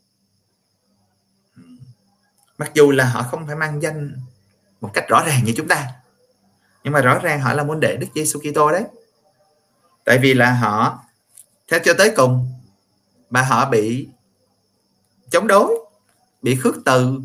[2.58, 4.16] mặc dù là họ không phải mang danh
[4.80, 5.92] một cách rõ ràng như chúng ta
[6.84, 8.84] nhưng mà rõ ràng họ là môn đệ Đức Giêsu Kitô đấy.
[10.04, 11.04] Tại vì là họ,
[11.68, 12.52] theo cho tới cùng,
[13.30, 14.08] mà họ bị
[15.30, 15.78] chống đối,
[16.42, 17.20] bị khước từ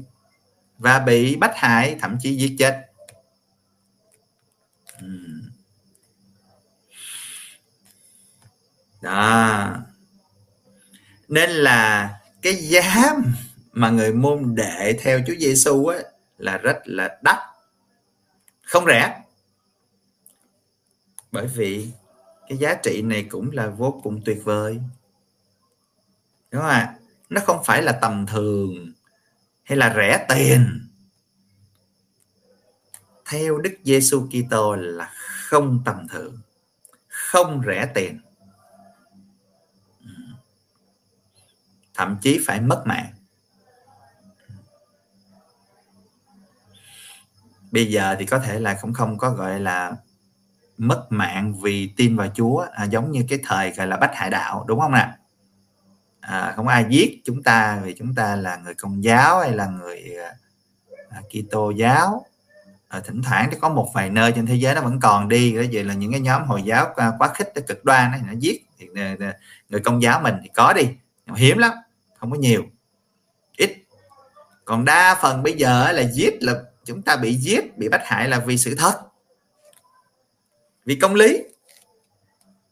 [0.77, 2.85] và bị bắt hại, thậm chí giết chết.
[9.01, 9.75] Đó.
[11.27, 12.09] Nên là
[12.41, 13.13] cái giá
[13.71, 15.97] mà người môn đệ theo Chúa Giêsu á
[16.37, 17.37] là rất là đắt,
[18.63, 19.21] không rẻ
[21.31, 21.91] bởi vì
[22.47, 24.79] cái giá trị này cũng là vô cùng tuyệt vời.
[26.51, 26.95] Đúng không ạ?
[27.29, 28.91] Nó không phải là tầm thường
[29.63, 30.87] hay là rẻ tiền.
[33.25, 35.13] Theo Đức Giêsu Kitô là
[35.49, 36.37] không tầm thường,
[37.07, 38.21] không rẻ tiền.
[41.93, 43.13] Thậm chí phải mất mạng.
[47.71, 49.95] Bây giờ thì có thể là cũng không có gọi là
[50.79, 54.29] mất mạng vì tin vào Chúa à, giống như cái thời gọi là bách hải
[54.29, 55.17] đạo đúng không ạ
[56.19, 59.65] à, không ai giết chúng ta vì chúng ta là người công giáo hay là
[59.65, 60.33] người à,
[61.09, 62.25] à, Kitô giáo.
[62.87, 65.53] À, thỉnh thoảng thì có một vài nơi trên thế giới nó vẫn còn đi
[65.55, 68.33] đó vậy là những cái nhóm hồi giáo à, quá khích cực đoan ấy, nó
[68.39, 69.15] giết thì à,
[69.69, 70.83] người công giáo mình thì có đi.
[71.35, 71.71] Hiếm lắm
[72.19, 72.63] không có nhiều.
[73.57, 73.85] Ít.
[74.65, 76.53] Còn đa phần bây giờ là giết là
[76.85, 78.93] chúng ta bị giết bị bắt hại là vì sự thật
[80.89, 81.43] vì công lý.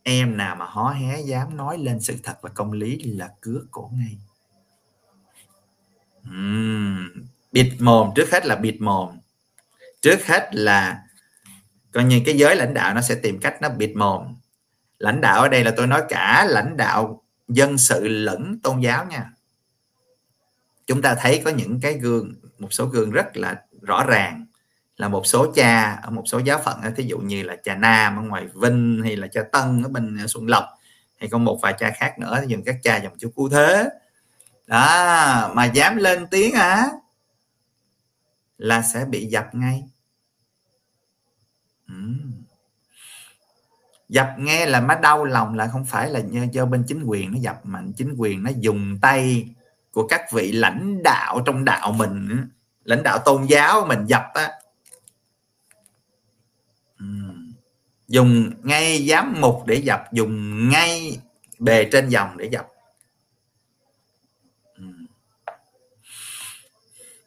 [0.03, 3.61] Em nào mà hó hé dám nói lên sự thật và công lý là cứa
[3.71, 4.17] cổ ngay.
[6.29, 9.17] Uhm, bịt mồm trước hết là bịt mồm.
[10.01, 11.03] Trước hết là
[11.91, 14.35] coi như cái giới lãnh đạo nó sẽ tìm cách nó bịt mồm.
[14.99, 19.05] Lãnh đạo ở đây là tôi nói cả lãnh đạo dân sự lẫn tôn giáo
[19.05, 19.31] nha.
[20.87, 24.45] Chúng ta thấy có những cái gương một số gương rất là rõ ràng
[24.97, 28.17] là một số cha ở một số giáo phận, thí dụ như là cha Nam
[28.17, 30.65] ở ngoài Vinh hay là cha Tân ở bên ờ, Xuân Lộc,
[31.19, 33.89] hay có một vài cha khác nữa dừng các cha dòng chú cứu thế.
[34.67, 36.87] Đó, mà dám lên tiếng á,
[38.57, 39.83] là sẽ bị dập ngay.
[41.87, 41.93] Ừ.
[44.09, 46.19] dập nghe là má đau lòng là không phải là
[46.51, 49.49] do bên chính quyền nó dập, mà chính quyền nó dùng tay
[49.91, 52.47] của các vị lãnh đạo trong đạo mình
[52.83, 54.51] lãnh đạo tôn giáo mình dập á.
[58.07, 61.19] Dùng ngay giám mục để dập dùng ngay
[61.59, 62.67] bề trên dòng để dập.
[64.75, 64.83] Ừ.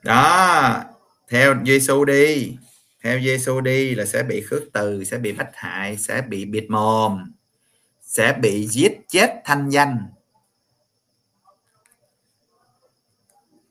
[0.02, 0.84] Đó
[1.28, 2.56] theo Giêsu đi.
[3.02, 6.64] Theo Giêsu đi là sẽ bị khước từ sẽ bị bắt hại sẽ bị bịt
[6.68, 7.32] mồm
[8.02, 10.08] sẽ bị giết chết thanh danh.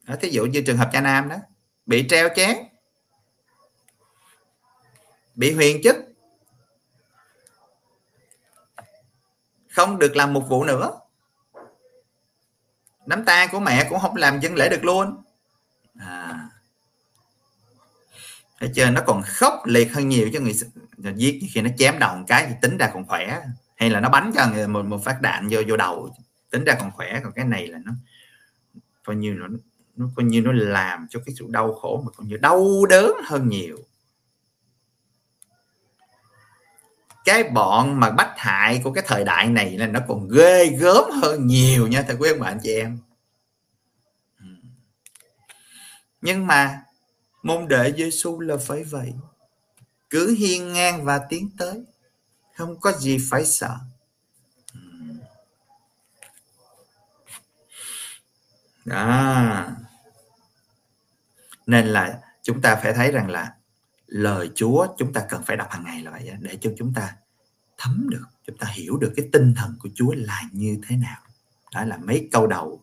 [0.04, 1.36] Đó, thí dụ như trường hợp cha nam đó
[1.86, 2.58] bị treo chén
[5.36, 5.96] bị huyền chức
[9.80, 10.92] không được làm một vụ nữa.
[13.06, 15.24] Nắm tay của mẹ cũng không làm dân lễ được luôn.
[16.00, 16.50] À.
[18.60, 18.90] Thấy chưa?
[18.90, 20.56] Nó còn khóc liệt hơn nhiều cho người
[21.16, 21.40] giết.
[21.52, 23.42] Khi nó chém đầu một cái thì tính ra còn khỏe.
[23.76, 26.16] Hay là nó bắn cho người một, một phát đạn vô vô đầu.
[26.50, 27.20] Tính ra còn khỏe.
[27.24, 27.92] Còn cái này là nó
[29.06, 29.48] coi như nó
[29.96, 33.12] nó coi như nó làm cho cái sự đau khổ mà còn như đau đớn
[33.26, 33.78] hơn nhiều.
[37.30, 41.04] Cái bọn mà bách hại của cái thời đại này là nó còn ghê gớm
[41.22, 43.00] hơn nhiều nha thưa quý ông bạn chị em.
[44.40, 44.46] Ừ.
[46.22, 46.84] Nhưng mà
[47.44, 49.14] môn đệ Giêsu là phải vậy.
[50.10, 51.84] Cứ hiên ngang và tiến tới,
[52.56, 53.76] không có gì phải sợ.
[54.74, 54.80] Ừ.
[58.86, 59.66] Đó.
[61.66, 63.54] Nên là chúng ta phải thấy rằng là
[64.10, 67.16] lời Chúa chúng ta cần phải đọc hàng ngày là vậy để cho chúng ta
[67.78, 71.22] thấm được chúng ta hiểu được cái tinh thần của Chúa là như thế nào.
[71.74, 72.82] Đó là mấy câu đầu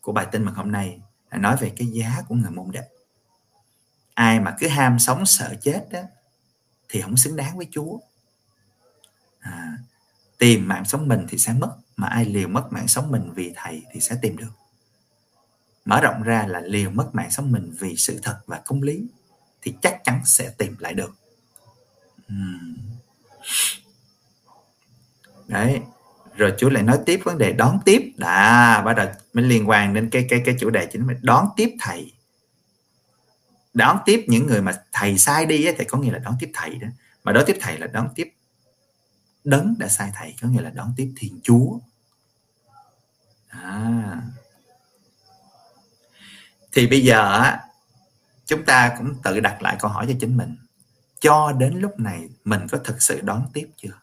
[0.00, 2.82] của bài tin mừng hôm nay là nói về cái giá của người môn đệ.
[4.14, 6.00] Ai mà cứ ham sống sợ chết đó
[6.88, 7.98] thì không xứng đáng với Chúa.
[9.40, 9.78] À,
[10.38, 13.52] tìm mạng sống mình thì sẽ mất mà ai liều mất mạng sống mình vì
[13.56, 14.50] thầy thì sẽ tìm được.
[15.84, 19.06] Mở rộng ra là liều mất mạng sống mình vì sự thật và công lý
[19.66, 21.14] thì chắc chắn sẽ tìm lại được.
[22.28, 22.76] Hmm.
[25.46, 25.80] Đấy.
[26.36, 28.12] Rồi Chúa lại nói tiếp vấn đề đón tiếp.
[28.16, 31.48] Đã bắt đầu mới liên quan đến cái cái cái chủ đề chính mình đón
[31.56, 32.12] tiếp thầy.
[33.74, 36.50] Đón tiếp những người mà thầy sai đi ấy, thì có nghĩa là đón tiếp
[36.54, 36.88] thầy đó.
[37.24, 38.32] Mà đón tiếp thầy là đón tiếp
[39.44, 41.78] đấng đã sai thầy có nghĩa là đón tiếp thiên chúa.
[43.48, 44.22] À.
[46.72, 47.56] thì bây giờ
[48.46, 50.56] chúng ta cũng tự đặt lại câu hỏi cho chính mình.
[51.20, 54.00] Cho đến lúc này, mình có thực sự đón tiếp chưa?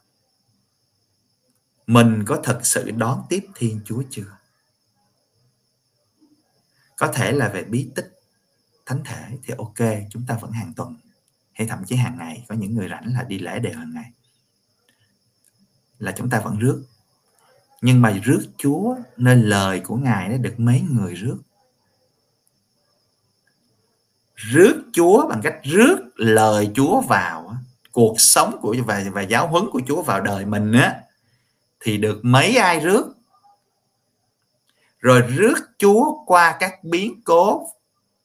[1.87, 4.37] Mình có thật sự đón tiếp thiên chúa chưa?
[6.97, 8.19] Có thể là về bí tích,
[8.85, 10.95] thánh thể thì ok, chúng ta vẫn hàng tuần.
[11.53, 14.11] Hay thậm chí hàng ngày, có những người rảnh là đi lễ đều hàng ngày.
[15.99, 16.83] Là chúng ta vẫn rước.
[17.81, 21.37] Nhưng mà rước chúa nên lời của ngài nó được mấy người rước?
[24.51, 27.55] Rước chúa bằng cách rước lời chúa vào
[27.91, 31.01] cuộc sống của và, và giáo huấn của chúa vào đời mình á
[31.79, 33.15] thì được mấy ai rước?
[34.99, 37.69] Rồi rước chúa qua các biến cố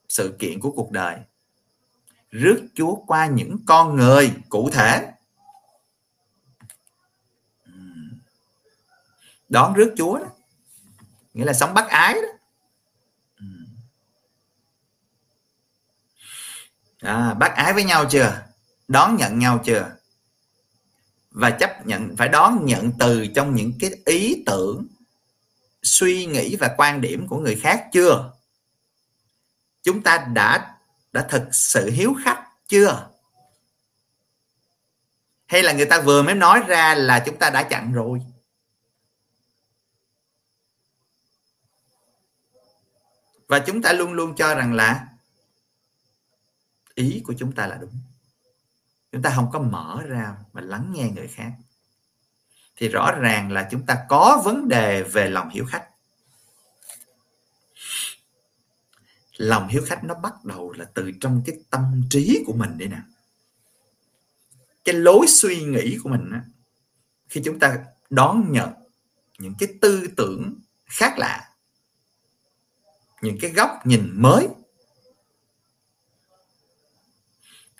[0.08, 1.16] sự kiện của cuộc đời.
[2.30, 5.12] Rước chúa qua những con người cụ thể.
[9.48, 10.26] Đón rước chúa đó.
[11.34, 12.37] Nghĩa là sống bác ái đó.
[17.00, 18.42] À, bác ái với nhau chưa?
[18.88, 19.96] Đón nhận nhau chưa?
[21.30, 24.86] Và chấp nhận phải đón nhận từ trong những cái ý tưởng
[25.82, 28.32] suy nghĩ và quan điểm của người khác chưa?
[29.82, 30.74] Chúng ta đã
[31.12, 33.08] đã thực sự hiếu khách chưa?
[35.46, 38.20] Hay là người ta vừa mới nói ra là chúng ta đã chặn rồi?
[43.48, 45.06] Và chúng ta luôn luôn cho rằng là
[46.98, 48.00] ý của chúng ta là đúng.
[49.12, 51.52] Chúng ta không có mở ra mà lắng nghe người khác.
[52.76, 55.88] Thì rõ ràng là chúng ta có vấn đề về lòng hiếu khách.
[59.36, 62.88] Lòng hiếu khách nó bắt đầu là từ trong cái tâm trí của mình đây
[62.88, 63.00] nè.
[64.84, 66.44] Cái lối suy nghĩ của mình á,
[67.28, 68.68] khi chúng ta đón nhận
[69.38, 70.54] những cái tư tưởng
[70.86, 71.48] khác lạ
[73.22, 74.48] những cái góc nhìn mới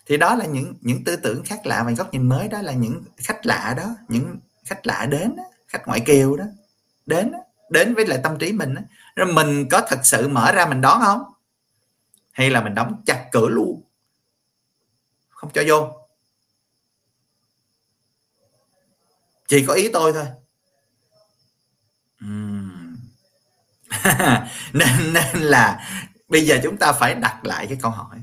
[0.09, 2.73] thì đó là những những tư tưởng khác lạ và góc nhìn mới đó là
[2.73, 6.45] những khách lạ đó những khách lạ đến đó, khách ngoại kiều đó
[7.07, 7.39] đến đó,
[7.71, 8.83] đến với lại tâm trí mình đó.
[9.17, 11.23] rồi mình có thật sự mở ra mình đón không?
[12.33, 13.83] Hay là mình đóng chặt cửa luôn?
[15.29, 15.93] Không cho vô.
[19.49, 20.27] Chỉ có ý tôi thôi.
[24.73, 25.89] Nên nên là
[26.29, 28.19] bây giờ chúng ta phải đặt lại cái câu hỏi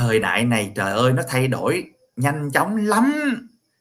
[0.00, 1.84] thời đại này trời ơi nó thay đổi
[2.16, 3.12] nhanh chóng lắm.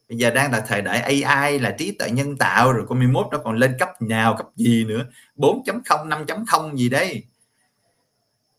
[0.09, 3.27] Bây giờ đang là thời đại AI là trí tuệ nhân tạo rồi con 11
[3.31, 5.05] nó còn lên cấp nào cấp gì nữa.
[5.35, 7.23] 4.0 5.0 gì đây.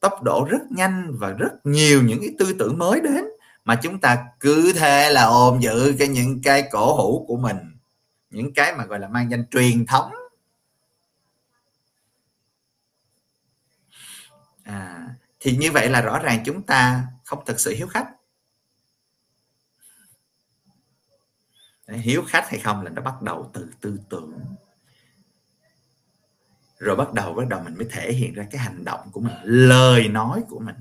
[0.00, 3.24] Tốc độ rất nhanh và rất nhiều những cái tư tưởng mới đến
[3.64, 7.56] mà chúng ta cứ thế là ôm giữ cái những cái cổ hủ của mình
[8.30, 10.12] những cái mà gọi là mang danh truyền thống.
[14.62, 15.08] À,
[15.40, 18.08] thì như vậy là rõ ràng chúng ta không thực sự hiếu khách.
[21.88, 24.40] Hiếu khách hay không là nó bắt đầu từ tư tưởng.
[26.78, 29.36] Rồi bắt đầu bắt đầu mình mới thể hiện ra cái hành động của mình,
[29.42, 30.76] lời nói của mình.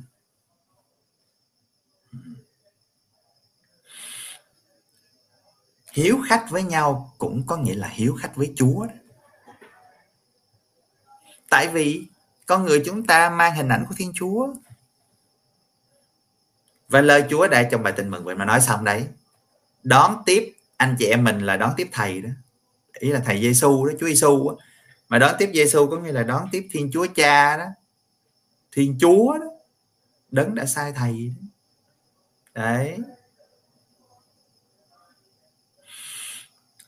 [5.92, 8.88] Hiếu khách với nhau cũng có nghĩa là hiếu khách với chúa
[11.50, 12.08] tại vì
[12.46, 14.54] con người chúng ta mang hình ảnh của thiên chúa
[16.90, 19.08] và lời chúa đây trong bài tin mừng vậy mà nói xong đấy.
[19.84, 22.30] Đón tiếp anh chị em mình là đón tiếp thầy đó.
[23.00, 24.56] Ý là thầy Giêsu đó, Chúa Giêsu đó
[25.10, 27.66] mà đón tiếp Giêsu có nghĩa là đón tiếp Thiên Chúa Cha đó.
[28.72, 29.46] Thiên Chúa đó.
[30.32, 31.48] Đấng đã sai thầy đó.
[32.54, 32.98] đấy.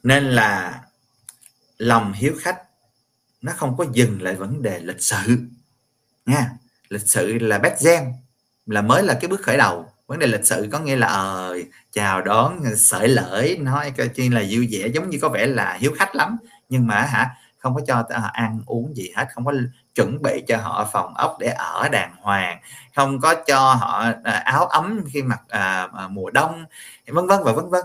[0.03, 0.81] Nên là
[1.77, 2.61] lòng hiếu khách
[3.41, 5.37] nó không có dừng lại vấn đề lịch sử
[6.25, 6.51] nha.
[6.89, 8.13] Lịch sử là bét gen
[8.65, 11.57] là mới là cái bước khởi đầu vấn đề lịch sự có nghĩa là ờ
[11.91, 15.73] chào đón sợi lỡi nói cái chi là vui vẻ giống như có vẻ là
[15.73, 16.37] hiếu khách lắm.
[16.69, 19.53] Nhưng mà hả không có cho họ ăn uống gì hết không có
[19.95, 22.61] chuẩn bị cho họ phòng ốc để ở đàng hoàng
[22.95, 26.65] không có cho họ ờ, áo ấm khi mặc à, à, mùa đông
[27.07, 27.81] vân vân và vân vân.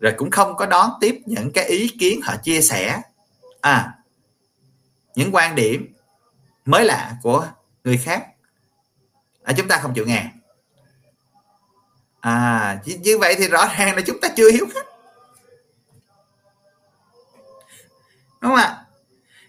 [0.00, 3.02] Rồi cũng không có đón tiếp những cái ý kiến họ chia sẻ.
[3.60, 3.92] À
[5.14, 5.94] những quan điểm
[6.64, 7.46] mới lạ của
[7.84, 8.26] người khác.
[9.44, 10.30] À, chúng ta không chịu nghe
[12.26, 14.86] à như vậy thì rõ ràng là chúng ta chưa hiếu khách.
[18.40, 18.86] Đúng không ạ?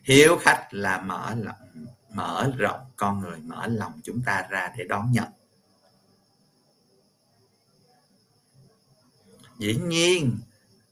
[0.04, 4.84] Hiếu khách là mở lòng, mở rộng con người, mở lòng chúng ta ra để
[4.84, 5.28] đón nhận.
[9.58, 10.40] Dĩ nhiên,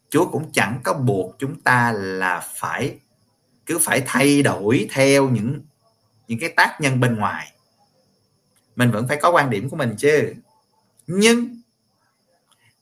[0.09, 2.99] chúa cũng chẳng có buộc chúng ta là phải,
[3.65, 5.61] cứ phải thay đổi theo những
[6.27, 7.51] những cái tác nhân bên ngoài.
[8.75, 10.33] Mình vẫn phải có quan điểm của mình chứ.
[11.07, 11.54] Nhưng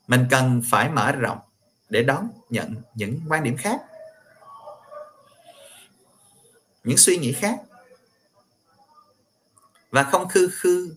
[0.08, 1.40] mình cần phải mở rộng
[1.90, 3.82] để đón nhận những quan điểm khác,
[6.84, 7.60] những suy nghĩ khác,
[9.92, 10.96] và không khư khư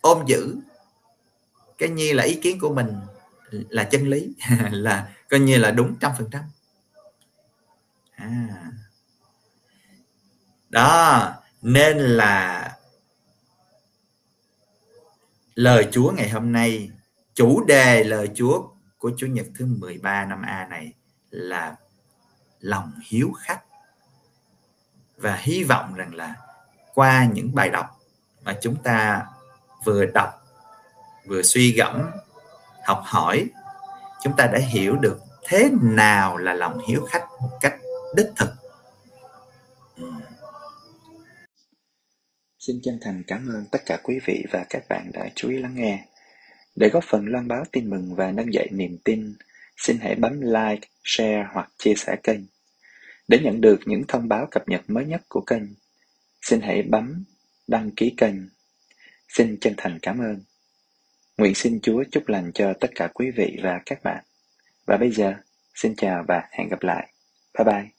[0.00, 0.56] ôm giữ
[1.78, 3.00] cái như là ý kiến của mình
[3.50, 4.32] là chân lý,
[4.70, 6.42] là coi như là đúng trăm phần trăm
[8.10, 8.48] à.
[10.68, 11.32] đó,
[11.62, 12.64] nên là
[15.54, 16.90] lời Chúa ngày hôm nay
[17.38, 18.68] chủ đề lời Chúa
[18.98, 20.92] của Chủ nhật thứ 13 năm A này
[21.30, 21.76] là
[22.60, 23.60] lòng hiếu khách
[25.16, 26.34] và hy vọng rằng là
[26.94, 27.86] qua những bài đọc
[28.42, 29.26] mà chúng ta
[29.84, 30.46] vừa đọc,
[31.26, 32.10] vừa suy gẫm,
[32.84, 33.46] học hỏi,
[34.22, 37.74] chúng ta đã hiểu được thế nào là lòng hiếu khách một cách
[38.16, 38.50] đích thực
[42.58, 45.58] Xin chân thành cảm ơn tất cả quý vị và các bạn đã chú ý
[45.58, 46.04] lắng nghe.
[46.78, 49.34] Để góp phần loan báo tin mừng và nâng dậy niềm tin,
[49.76, 52.40] xin hãy bấm like, share hoặc chia sẻ kênh.
[53.28, 55.62] Để nhận được những thông báo cập nhật mới nhất của kênh,
[56.42, 57.24] xin hãy bấm
[57.66, 58.34] đăng ký kênh.
[59.28, 60.42] Xin chân thành cảm ơn.
[61.38, 64.24] Nguyện xin Chúa chúc lành cho tất cả quý vị và các bạn.
[64.86, 65.34] Và bây giờ,
[65.74, 67.12] xin chào và hẹn gặp lại.
[67.58, 67.97] Bye bye.